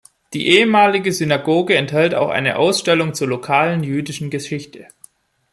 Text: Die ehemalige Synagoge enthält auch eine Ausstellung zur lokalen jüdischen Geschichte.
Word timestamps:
Die 0.33 0.47
ehemalige 0.47 1.13
Synagoge 1.13 1.75
enthält 1.75 2.15
auch 2.15 2.29
eine 2.29 2.57
Ausstellung 2.57 3.13
zur 3.13 3.27
lokalen 3.27 3.83
jüdischen 3.83 4.31
Geschichte. 4.31 4.87